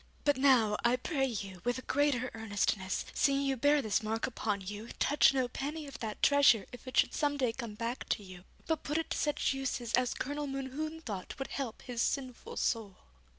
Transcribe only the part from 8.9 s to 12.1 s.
it to such uses as Colonel Mohune thought would help his